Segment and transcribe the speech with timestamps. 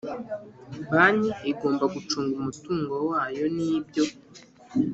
[0.91, 4.03] Banki igomba gucunga umutungo wayo n ibyo